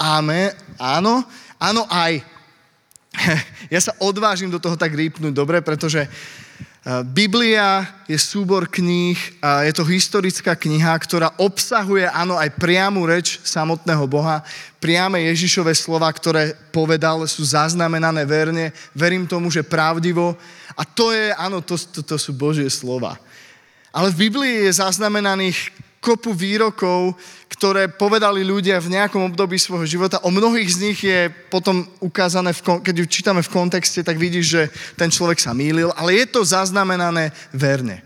[0.00, 1.20] Áme, áno,
[1.60, 2.24] áno aj.
[3.70, 6.08] Ja sa odvážim do toho tak rýpnúť, dobre, pretože
[7.04, 13.36] Biblia je súbor kníh a je to historická kniha, ktorá obsahuje, áno, aj priamu reč
[13.44, 14.40] samotného Boha,
[14.80, 20.40] priame Ježišové slova, ktoré povedal, sú zaznamenané verne, verím tomu, že pravdivo.
[20.72, 23.20] A to je, áno, to, to, to sú Božie slova.
[23.92, 27.12] Ale v Biblii je zaznamenaných kopu výrokov,
[27.52, 30.24] ktoré povedali ľudia v nejakom období svojho života.
[30.24, 34.46] O mnohých z nich je potom ukázané, v, keď ju čítame v kontexte, tak vidíš,
[34.48, 34.62] že
[34.96, 38.00] ten človek sa mýlil, ale je to zaznamenané verne.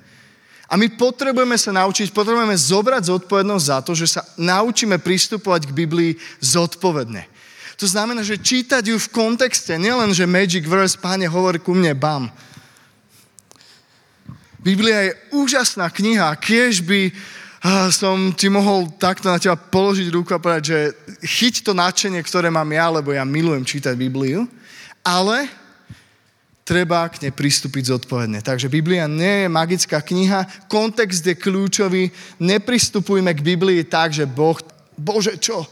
[0.66, 5.76] A my potrebujeme sa naučiť, potrebujeme zobrať zodpovednosť za to, že sa naučíme pristupovať k
[5.76, 7.30] Biblii zodpovedne.
[7.78, 11.94] To znamená, že čítať ju v kontexte, nielen, že magic verse, páne, hovor ku mne,
[11.94, 12.26] bam.
[14.64, 17.12] Biblia je úžasná kniha, kiež by
[17.88, 20.78] som ti mohol takto na teba položiť ruku a povedať, že
[21.24, 24.44] chyť to nadšenie, ktoré mám ja, lebo ja milujem čítať Bibliu,
[25.00, 25.48] ale
[26.64, 28.44] treba k nej pristúpiť zodpovedne.
[28.44, 34.60] Takže Biblia nie je magická kniha, kontext je kľúčový, nepristupujme k Biblii tak, že Boh,
[34.96, 35.64] Bože, čo?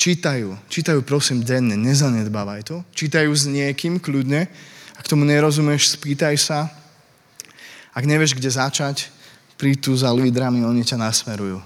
[0.00, 2.80] Čítajú, čítajú prosím denne, nezanedbávaj to.
[2.96, 4.48] Čítajú s niekým, kľudne.
[4.96, 6.72] Ak tomu nerozumieš, spýtaj sa.
[7.92, 9.19] Ak nevieš, kde začať,
[9.60, 11.60] príď tu za lídrami, oni ťa nasmerujú.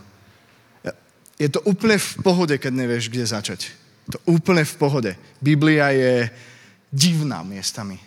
[1.38, 3.70] Je to úplne v pohode, keď nevieš, kde začať.
[4.10, 5.12] To úplne v pohode.
[5.38, 6.26] Biblia je
[6.90, 8.02] divná miestami.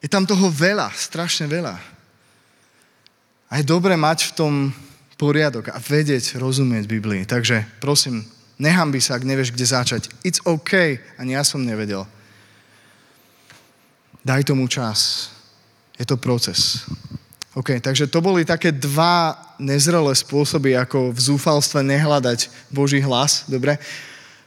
[0.00, 1.76] Je tam toho veľa, strašne veľa.
[3.52, 4.52] A je dobre mať v tom
[5.20, 7.28] poriadok a vedieť, rozumieť Biblii.
[7.28, 8.24] Takže prosím,
[8.58, 10.02] by sa, ak nevieš, kde začať.
[10.26, 10.98] It's OK.
[11.20, 12.02] Ani ja som nevedel.
[14.24, 15.30] Daj tomu čas.
[15.94, 16.82] Je to proces.
[17.52, 23.44] OK, takže to boli také dva nezrelé spôsoby, ako v zúfalstve nehľadať Boží hlas.
[23.44, 23.76] Dobre?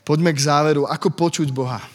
[0.01, 0.89] Poďme k záveru.
[0.89, 1.85] Ako počuť Boha?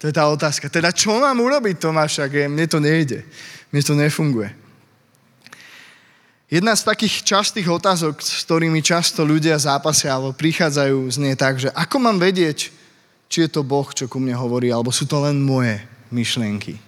[0.00, 0.72] To je tá otázka.
[0.72, 3.20] Teda čo mám urobiť, Tomáš, ak mne to nejde?
[3.68, 4.48] Mne to nefunguje.
[6.46, 11.74] Jedna z takých častých otázok, s ktorými často ľudia zápasia alebo prichádzajú, znie tak, že
[11.74, 12.70] ako mám vedieť,
[13.26, 15.82] či je to Boh, čo ku mne hovorí, alebo sú to len moje
[16.14, 16.85] myšlienky.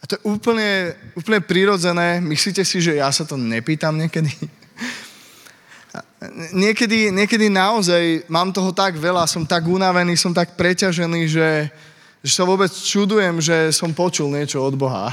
[0.00, 2.20] A to je úplne, úplne prirodzené.
[2.20, 4.30] Myslíte si, že ja sa to nepýtam niekedy?
[6.52, 11.70] niekedy, niekedy naozaj mám toho tak veľa, som tak unavený, som tak preťažený, že,
[12.22, 15.12] že sa vôbec čudujem, že som počul niečo od Boha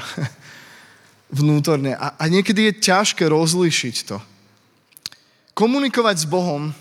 [1.40, 1.96] vnútorne.
[1.96, 4.18] A, a niekedy je ťažké rozlíšiť to.
[5.54, 6.74] Komunikovať s Bohom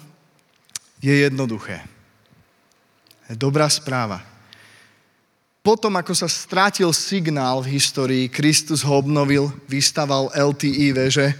[1.05, 1.85] je jednoduché.
[3.29, 4.32] Je dobrá správa.
[5.63, 11.39] Potom, ako sa strátil signál v histórii, Kristus ho obnovil, vystaval LTI veže.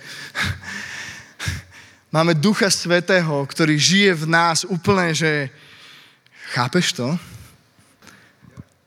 [2.15, 5.51] Máme Ducha Svetého, ktorý žije v nás úplne, že...
[6.55, 7.19] Chápeš to?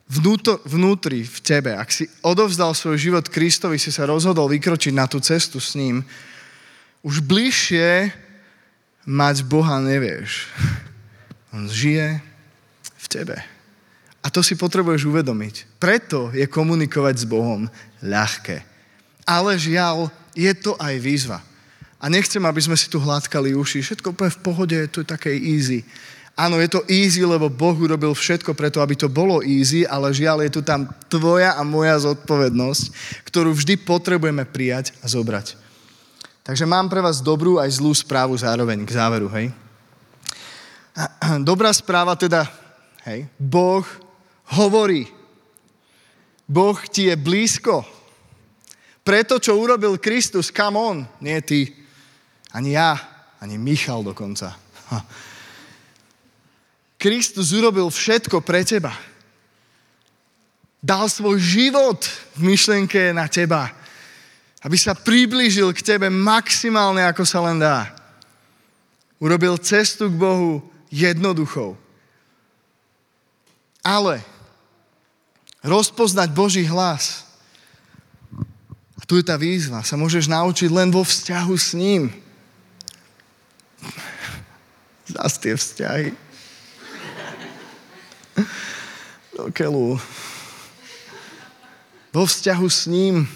[0.08, 1.76] Vnútor, vnútri, v tebe.
[1.76, 6.06] Ak si odovzdal svoj život Kristovi, si sa rozhodol vykročiť na tú cestu s ním,
[7.04, 8.08] už bližšie
[9.04, 10.48] mať Boha nevieš.
[11.52, 12.24] On žije
[12.96, 13.55] v tebe.
[14.26, 15.78] A to si potrebuješ uvedomiť.
[15.78, 17.70] Preto je komunikovať s Bohom
[18.02, 18.66] ľahké.
[19.22, 21.46] Ale žiaľ, je to aj výzva.
[22.02, 23.86] A nechcem, aby sme si tu hladkali uši.
[23.86, 25.86] Všetko úplne v pohode, to je také easy.
[26.36, 30.44] Áno, je to easy, lebo Boh urobil všetko preto, aby to bolo easy, ale žiaľ,
[30.44, 32.84] je tu tam tvoja a moja zodpovednosť,
[33.30, 35.56] ktorú vždy potrebujeme prijať a zobrať.
[36.44, 39.50] Takže mám pre vás dobrú aj zlú správu zároveň k záveru, hej?
[41.50, 42.46] Dobrá správa teda,
[43.08, 43.88] hej, Boh
[44.54, 45.10] hovorí.
[46.46, 47.82] Boh ti je blízko.
[49.06, 51.70] Preto, čo urobil Kristus, come on, nie ty,
[52.54, 52.98] ani ja,
[53.38, 54.58] ani Michal dokonca.
[54.90, 55.00] Ha.
[56.98, 58.94] Kristus urobil všetko pre teba.
[60.82, 62.02] Dal svoj život
[62.38, 63.74] v myšlenke na teba,
[64.66, 67.94] aby sa priblížil k tebe maximálne, ako sa len dá.
[69.22, 71.78] Urobil cestu k Bohu jednoduchou.
[73.86, 74.26] Ale
[75.66, 77.26] rozpoznať Boží hlas.
[78.96, 79.82] A tu je tá výzva.
[79.82, 82.14] Sa môžeš naučiť len vo vzťahu s ním.
[85.10, 86.14] Zas tie vzťahy.
[89.36, 89.98] Do keľu.
[92.14, 93.28] Vo vzťahu s ním.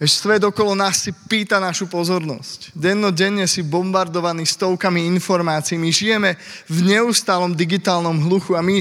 [0.00, 2.72] Vieš, svet okolo nás si pýta našu pozornosť.
[2.72, 5.76] Dennodenne si bombardovaní stovkami informácií.
[5.76, 6.40] My žijeme
[6.72, 8.80] v neustálom digitálnom hluchu a my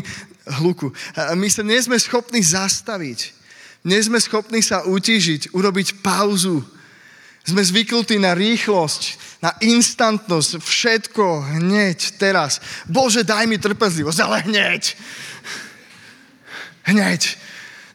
[0.58, 0.90] hluku.
[1.38, 3.38] My sa nie sme schopní zastaviť.
[3.86, 6.60] Nie sme schopní sa utížiť, urobiť pauzu.
[7.48, 9.02] Sme zvyknutí na rýchlosť,
[9.40, 11.26] na instantnosť, všetko
[11.58, 12.60] hneď, teraz.
[12.86, 14.84] Bože, daj mi trpezlivosť, ale hneď.
[16.84, 17.22] Hneď.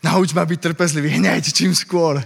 [0.00, 2.24] Nauč ma byť trpezlivý hneď, čím skôr.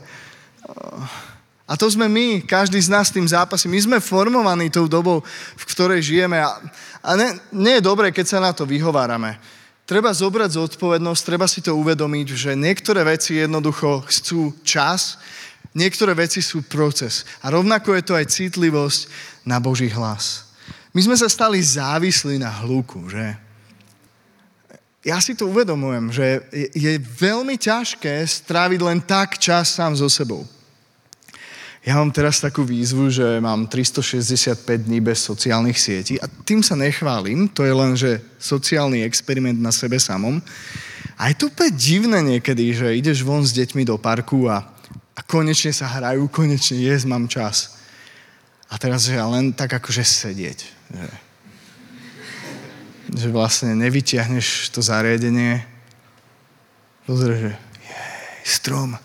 [1.69, 3.69] A to sme my, každý z nás tým zápasí.
[3.69, 5.21] My sme formovaní tou dobou,
[5.57, 6.41] v ktorej žijeme.
[6.41, 6.57] A,
[7.03, 9.37] a ne, nie je dobré, keď sa na to vyhovárame.
[9.88, 15.16] Treba zobrať zodpovednosť, treba si to uvedomiť, že niektoré veci jednoducho chcú čas,
[15.72, 17.24] niektoré veci sú proces.
[17.40, 19.09] A rovnako je to aj citlivosť
[19.48, 20.44] na Boží hlas.
[20.92, 23.33] My sme sa stali závislí na hluku, že?
[25.09, 26.44] Ja si to uvedomujem, že
[26.77, 30.44] je, veľmi ťažké stráviť len tak čas sám so sebou.
[31.88, 36.77] Ja mám teraz takú výzvu, že mám 365 dní bez sociálnych sietí a tým sa
[36.77, 40.37] nechválim, to je len, že sociálny experiment na sebe samom.
[41.16, 44.68] A je to úplne divné niekedy, že ideš von s deťmi do parku a,
[45.16, 47.81] a konečne sa hrajú, konečne jes, mám čas.
[48.68, 50.68] A teraz, že len tak akože sedieť.
[50.92, 51.09] Že,
[53.16, 55.64] že vlastne nevyťahneš to zariadenie.
[57.09, 59.01] Pozrieš, že jej, strom,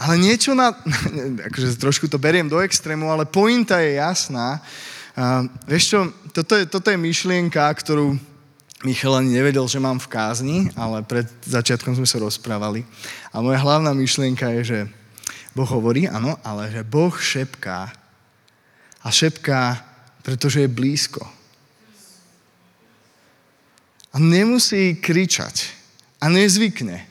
[0.00, 0.72] ale niečo na...
[1.52, 4.64] Akože trošku to beriem do extrému, ale pointa je jasná.
[5.12, 5.98] Uh, vieš čo,
[6.32, 8.16] toto je, toto je myšlienka, ktorú
[8.80, 12.88] Michal ani nevedel, že mám v kázni, ale pred začiatkom sme sa rozprávali.
[13.28, 14.78] A moja hlavná myšlienka je, že
[15.52, 17.92] Boh hovorí, áno, ale že Boh šepká.
[19.04, 19.84] A šepká,
[20.24, 21.20] pretože je blízko.
[24.10, 25.76] A nemusí kričať.
[26.16, 27.04] A nezvykne.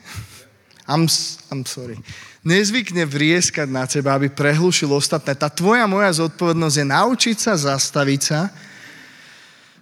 [0.90, 1.06] I'm,
[1.54, 2.02] I'm sorry
[2.40, 5.36] nezvykne vrieskať na teba, aby prehlušil ostatné.
[5.36, 8.40] Tá tvoja moja zodpovednosť je naučiť sa zastaviť sa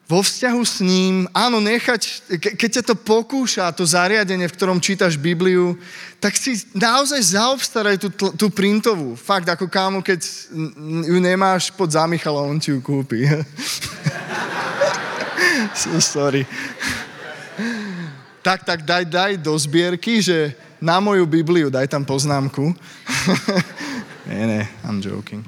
[0.08, 5.20] vo vzťahu s ním, áno, nechať, keď ťa to pokúša, to zariadenie, v ktorom čítaš
[5.20, 5.76] Bibliu,
[6.16, 9.12] tak si naozaj zaobstaraj tú, tú printovú.
[9.20, 10.24] Fakt, ako kámo, keď
[11.04, 13.28] ju nemáš pod zamichala, on ti ju kúpi.
[15.76, 16.48] so sorry.
[18.40, 22.74] tak, tak daj, daj do zbierky, že na moju Bibliu, daj tam poznámku.
[24.28, 25.44] nie, nie, I'm joking.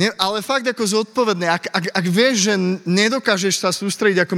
[0.00, 2.54] Nie, ale fakt ako zodpovedné, ak, ak, ak vieš, že
[2.88, 4.34] nedokážeš sa sústrediť, ako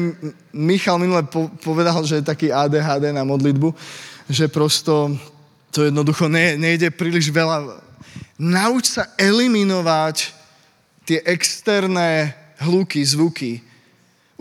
[0.51, 3.71] Michal minule po, povedal, že je taký ADHD na modlitbu,
[4.27, 5.15] že prosto
[5.71, 7.79] to jednoducho ne, nejde príliš veľa.
[8.43, 10.35] Nauč sa eliminovať
[11.07, 13.63] tie externé hluky, zvuky,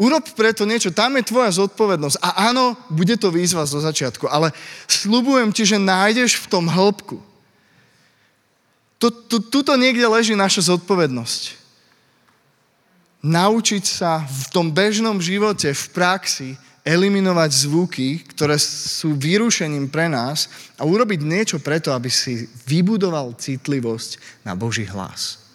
[0.02, 2.18] Urob preto niečo, tam je tvoja zodpovednosť.
[2.26, 4.50] A áno, bude to výzva zo začiatku, ale
[4.90, 7.22] slubujem ti, že nájdeš v tom hĺbku.
[9.54, 11.54] Tuto niekde leží naša zodpovednosť.
[13.22, 20.50] Naučiť sa v tom bežnom živote, v praxi, eliminovať zvuky, ktoré sú vyrušením pre nás
[20.82, 25.46] a urobiť niečo preto, aby si vybudoval citlivosť na Boží hlas.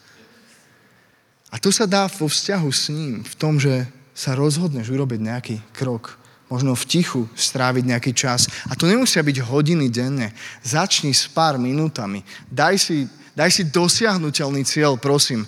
[1.51, 5.57] A to sa dá vo vzťahu s ním, v tom, že sa rozhodneš urobiť nejaký
[5.77, 6.17] krok,
[6.49, 8.49] možno v tichu stráviť nejaký čas.
[8.65, 10.33] A to nemusia byť hodiny denne.
[10.65, 12.25] Začni s pár minútami.
[12.49, 12.97] Daj si,
[13.37, 15.45] daj si dosiahnutelný cieľ, prosím.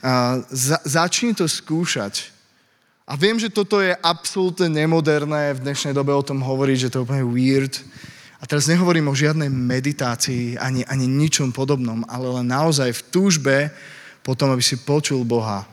[0.00, 2.32] Uh, za, začni to skúšať.
[3.04, 6.98] A viem, že toto je absolútne nemoderné v dnešnej dobe o tom hovoriť, že to
[6.98, 7.84] je úplne weird.
[8.40, 13.56] A teraz nehovorím o žiadnej meditácii ani, ani ničom podobnom, ale len naozaj v túžbe
[14.24, 15.68] potom, aby si počul Boha.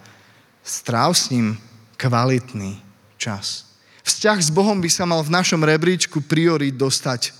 [0.61, 1.57] Stráv s ním
[2.03, 2.75] kvalitný
[3.15, 3.63] čas.
[4.03, 7.31] Vzťah s Bohom by sa mal v našom rebríčku priorit dostať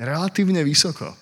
[0.00, 1.12] relatívne vysoko.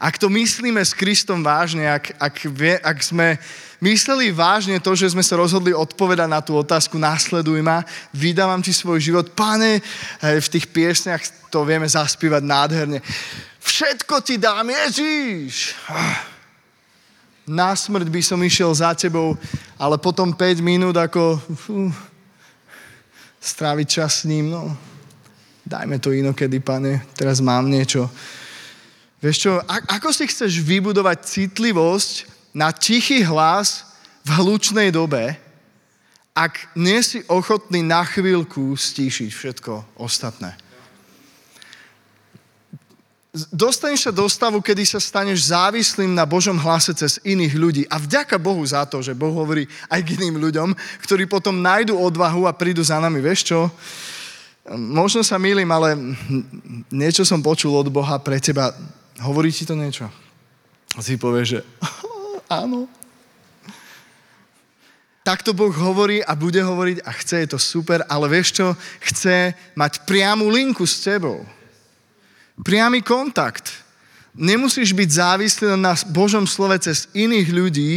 [0.00, 3.36] Ak to myslíme s Kristom vážne, ak, ak, vie, ak sme
[3.80, 8.72] mysleli vážne to, že sme sa rozhodli odpovedať na tú otázku, následuj ma, vydávam ti
[8.72, 9.84] svoj život, pane,
[10.20, 11.20] v tých piesniach
[11.52, 13.00] to vieme zaspívať nádherne.
[13.60, 15.76] Všetko ti dám, Ježíš!
[17.44, 19.36] Na smrť by som išiel za tebou,
[19.76, 21.92] ale potom 5 minút ako fú,
[23.40, 24.72] stráviť čas s ním, no
[25.64, 28.08] dajme to inokedy, pane, teraz mám niečo.
[29.24, 32.12] Vieš čo, a- ako si chceš vybudovať citlivosť
[32.52, 33.88] na tichý hlas
[34.24, 35.36] v hlučnej dobe,
[36.36, 40.52] ak nie si ochotný na chvíľku stíšiť všetko ostatné?
[43.50, 47.82] Dostaneš sa do stavu, kedy sa staneš závislým na Božom hlase cez iných ľudí.
[47.90, 50.70] A vďaka Bohu za to, že Boh hovorí aj k iným ľuďom,
[51.02, 53.18] ktorí potom nájdu odvahu a prídu za nami.
[53.18, 53.66] Vieš čo?
[54.78, 55.98] Možno sa mýlim, ale
[56.88, 58.70] niečo som počul od Boha pre teba.
[59.18, 60.06] Hovorí ti to niečo?
[60.94, 61.60] A si povieš, že
[62.62, 62.86] áno.
[65.24, 68.66] Takto Boh hovorí a bude hovoriť a chce, je to super, ale vieš čo?
[69.00, 71.42] Chce mať priamu linku s tebou.
[72.62, 73.72] Priamy kontakt.
[74.34, 77.92] Nemusíš byť závislý na Božom slove cez iných ľudí,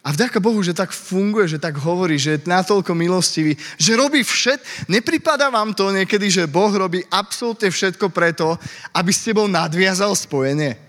[0.00, 4.24] A vďaka Bohu, že tak funguje, že tak hovorí, že je natoľko milostivý, že robí
[4.24, 4.88] všet.
[4.88, 8.56] Nepripada vám to niekedy, že Boh robí absolútne všetko preto,
[8.96, 10.80] aby s tebou nadviazal spojenie.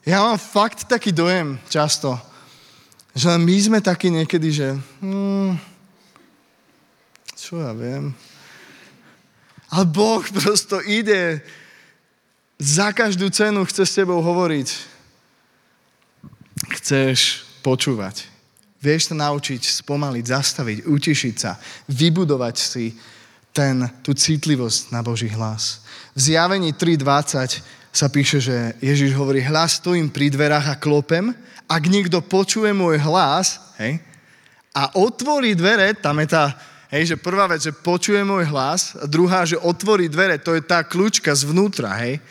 [0.00, 2.16] Ja mám fakt taký dojem často,
[3.12, 4.68] že my sme takí niekedy, že
[5.04, 5.52] hmm,
[7.36, 8.16] čo ja viem.
[9.68, 11.44] Ale Boh prosto ide
[12.58, 14.68] za každú cenu, chce s tebou hovoriť.
[16.74, 18.26] Chceš počúvať.
[18.82, 21.58] Vieš sa naučiť spomaliť, zastaviť, utišiť sa,
[21.90, 22.94] vybudovať si
[23.50, 25.82] ten, tú citlivosť na Boží hlas.
[26.14, 31.34] V zjavení 3.20 sa píše, že Ježiš hovorí, hlas stojím pri dverách a klopem,
[31.66, 33.98] ak niekto počuje môj hlas, hej,
[34.70, 36.54] a otvorí dvere, tam je tá,
[36.94, 40.62] hej, že prvá vec, že počuje môj hlas, a druhá, že otvorí dvere, to je
[40.62, 42.22] tá kľúčka zvnútra, hej,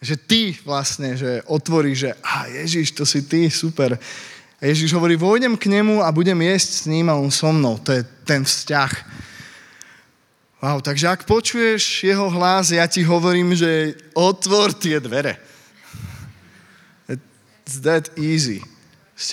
[0.00, 3.96] že ty vlastne, že otvoríš, že a Ježiš, to si ty, super.
[4.60, 7.80] A Ježiš hovorí, vojdem k nemu a budem jesť s ním a on so mnou.
[7.80, 8.92] To je ten vzťah.
[10.60, 15.36] Wow, takže ak počuješ jeho hlas, ja ti hovorím, že otvor tie dvere.
[17.08, 18.64] It's that easy.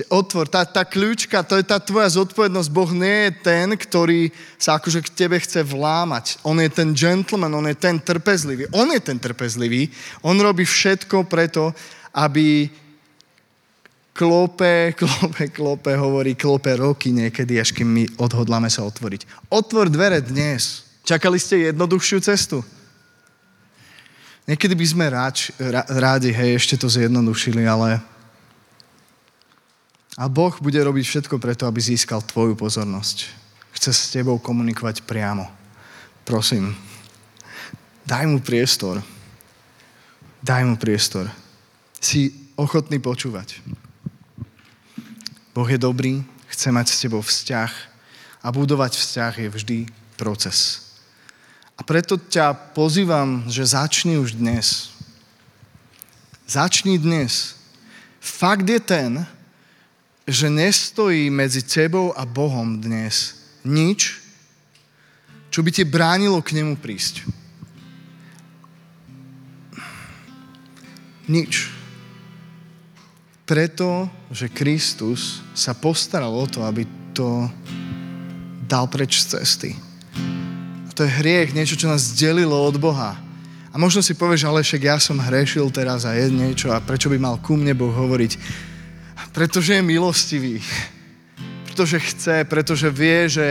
[0.08, 2.70] Otvor, tá, tá kľúčka, to je tá tvoja zodpovednosť.
[2.72, 6.40] Boh nie je ten, ktorý sa akože k tebe chce vlámať.
[6.48, 8.72] On je ten gentleman, on je ten trpezlivý.
[8.72, 9.92] On je ten trpezlivý.
[10.24, 11.76] On robí všetko preto,
[12.16, 12.72] aby
[14.16, 19.52] klope, klope, klope, hovorí, klope roky niekedy, až kým my odhodláme sa otvoriť.
[19.52, 20.88] Otvor dvere dnes.
[21.04, 22.64] Čakali ste jednoduchšiu cestu?
[24.48, 25.52] Niekedy by sme ráč,
[25.92, 28.00] rádi, hej, ešte to zjednodušili, ale
[30.18, 33.26] a Boh bude robiť všetko preto, aby získal tvoju pozornosť.
[33.74, 35.50] Chce s tebou komunikovať priamo.
[36.24, 36.78] Prosím,
[38.06, 39.02] daj mu priestor.
[40.44, 41.32] Daj mu priestor.
[41.98, 43.64] Si ochotný počúvať.
[45.54, 47.72] Boh je dobrý, chce mať s tebou vzťah
[48.44, 49.80] a budovať vzťah je vždy
[50.18, 50.90] proces.
[51.74, 54.94] A preto ťa pozývam, že začni už dnes.
[56.46, 57.58] Začni dnes.
[58.22, 59.26] Fakt je ten,
[60.24, 63.36] že nestojí medzi tebou a Bohom dnes
[63.68, 64.20] nič,
[65.52, 67.28] čo by ti bránilo k nemu prísť.
[71.28, 71.72] Nič
[73.44, 77.48] preto, že Kristus sa postaral o to, aby to
[78.64, 79.72] dal preč z cesty.
[80.88, 83.20] A to je hriech, niečo, čo nás delilo od Boha.
[83.70, 87.12] A možno si povieš, ale však ja som hrešil teraz a je niečo a prečo
[87.12, 88.40] by mal ku mne Boh hovoriť?
[89.34, 90.56] Pretože je milostivý.
[91.68, 93.48] Pretože chce, pretože vie, že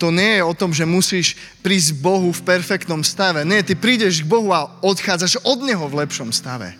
[0.00, 3.44] to nie je o tom, že musíš prísť Bohu v perfektnom stave.
[3.44, 6.74] Nie, ty prídeš k Bohu a odchádzaš od Neho v lepšom stave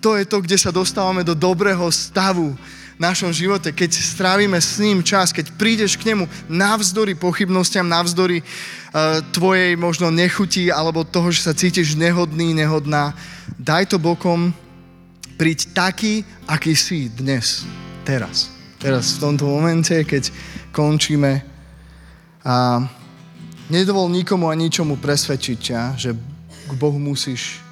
[0.00, 4.78] to je to, kde sa dostávame do dobrého stavu v našom živote, keď strávime s
[4.82, 11.30] ním čas, keď prídeš k nemu navzdory pochybnostiam, navzdory uh, tvojej možno nechuti alebo toho,
[11.30, 13.14] že sa cítiš nehodný, nehodná.
[13.54, 14.50] Daj to bokom,
[15.38, 17.62] príď taký, aký si dnes,
[18.02, 18.50] teraz.
[18.82, 20.34] Teraz, v tomto momente, keď
[20.74, 21.42] končíme
[22.42, 22.82] a
[23.70, 26.10] nedovol nikomu a ničomu presvedčiť ťa, že
[26.68, 27.62] k Bohu musíš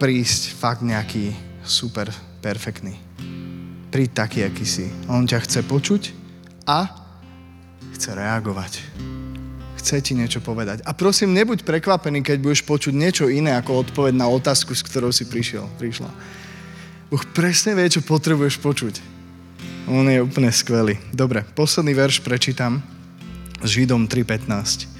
[0.00, 2.08] prísť fakt nejaký super
[2.40, 2.96] perfektný.
[3.88, 4.86] Príď taký, aký si.
[5.08, 6.02] On ťa chce počuť
[6.68, 6.90] a
[7.94, 8.72] chce reagovať.
[9.80, 10.84] Chce ti niečo povedať.
[10.84, 15.12] A prosím, nebuď prekvapený, keď budeš počuť niečo iné ako odpoveď na otázku, s ktorou
[15.12, 16.08] si prišiel, prišla.
[17.14, 18.98] Boh presne vie, čo potrebuješ počuť.
[19.86, 20.98] On je úplne skvelý.
[21.14, 22.82] Dobre, posledný verš prečítam
[23.62, 24.90] s Židom 3.15.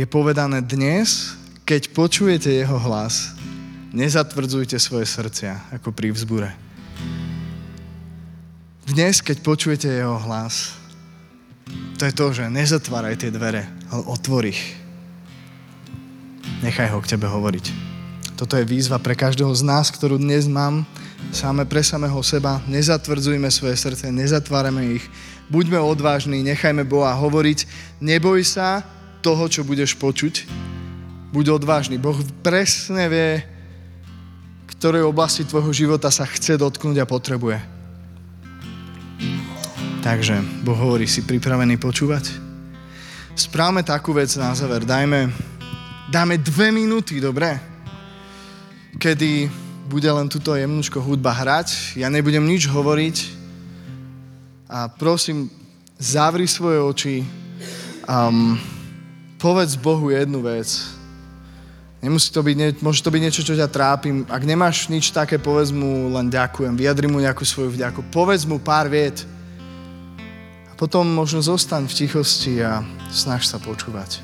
[0.00, 1.36] Je povedané dnes,
[1.68, 3.36] keď počujete jeho hlas,
[3.88, 6.52] Nezatvrdzujte svoje srdcia ako pri vzbure.
[8.84, 10.76] Dnes, keď počujete jeho hlas,
[11.96, 14.60] to je to, že nezatváraj tie dvere, ale otvor ich.
[16.60, 17.72] Nechaj ho k tebe hovoriť.
[18.36, 20.84] Toto je výzva pre každého z nás, ktorú dnes mám,
[21.30, 22.62] sáme pre samého seba.
[22.66, 25.04] Nezatvrdzujme svoje srdce, nezatvárame ich.
[25.48, 27.64] Buďme odvážni, nechajme Boha hovoriť.
[28.00, 28.84] Neboj sa
[29.24, 30.44] toho, čo budeš počuť.
[31.32, 32.00] Buď odvážny.
[32.00, 33.30] Boh presne vie,
[34.76, 37.58] ktorej oblasti tvojho života sa chce dotknúť a potrebuje.
[40.00, 42.30] Takže Boh hovorí, si pripravený počúvať?
[43.36, 44.82] Správame takú vec na záver.
[44.86, 45.30] Dajme,
[46.08, 47.54] dáme dve minúty, dobre?
[48.96, 49.46] Kedy
[49.88, 51.96] bude len túto jemnúčko hudba hrať.
[51.96, 53.16] Ja nebudem nič hovoriť.
[54.68, 55.48] A prosím,
[55.96, 57.16] zavri svoje oči.
[58.04, 58.60] Um,
[59.40, 60.96] povedz Bohu jednu vec
[61.98, 64.22] Nemusí to byť, nie, môže to byť niečo, čo ťa trápi.
[64.30, 66.78] Ak nemáš nič také, povedz mu len ďakujem.
[66.78, 68.06] Vyjadri mu nejakú svoju vďaku.
[68.14, 69.26] Povedz mu pár viet.
[70.78, 74.22] potom možno zostaň v tichosti a snaž sa počúvať.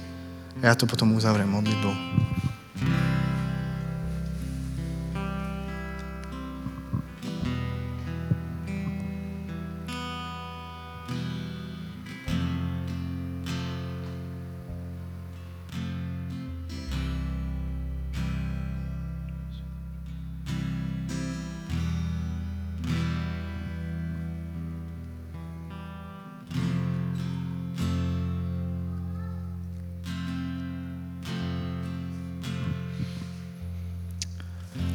[0.62, 1.90] Ja to potom uzavriem modlitbou.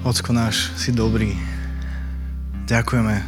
[0.10, 1.38] Ocko náš, si dobrý.
[2.66, 3.22] Ďakujeme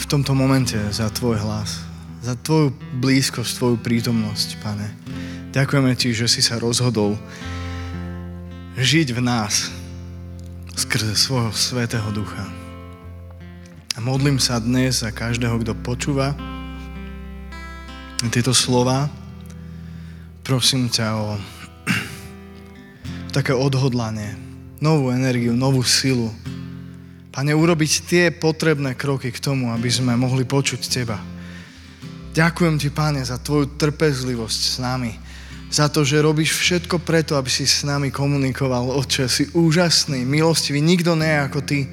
[0.00, 1.84] v tomto momente za Tvoj hlas,
[2.24, 2.72] za Tvoju
[3.04, 4.88] blízkosť, Tvoju prítomnosť, Pane.
[5.52, 7.20] Ďakujeme Ti, že si sa rozhodol
[8.80, 9.68] žiť v nás
[10.72, 12.48] skrze svojho Svetého Ducha.
[13.92, 16.32] A modlím sa dnes za každého, kto počúva
[18.32, 19.12] tieto slova.
[20.48, 21.36] Prosím ťa o
[23.36, 24.48] také odhodlanie,
[24.80, 26.32] novú energiu, novú silu.
[27.30, 31.20] Pane, urobiť tie potrebné kroky k tomu, aby sme mohli počuť Teba.
[32.34, 35.14] Ďakujem Ti, Pane, za Tvoju trpezlivosť s nami.
[35.70, 38.98] Za to, že robíš všetko preto, aby si s nami komunikoval.
[38.98, 41.86] Oče, si úžasný, milostivý, nikto nie ako Ty.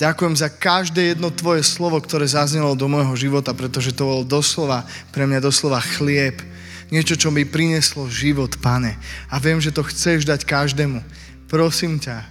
[0.00, 4.88] Ďakujem za každé jedno Tvoje slovo, ktoré zaznelo do môjho života, pretože to bol doslova,
[5.12, 6.40] pre mňa doslova chlieb.
[6.88, 8.96] Niečo, čo mi prinieslo život, Pane.
[9.28, 11.04] A viem, že to chceš dať každému
[11.50, 12.22] prosím ťa.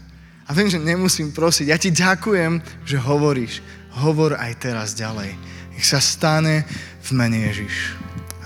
[0.47, 1.67] A viem, že nemusím prosiť.
[1.69, 3.61] Ja ti ďakujem, že hovoríš.
[4.01, 5.35] Hovor aj teraz ďalej.
[5.75, 6.65] Nech sa stane
[7.05, 7.93] v mene Ježiš.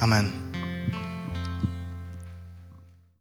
[0.04, 0.43] Amen.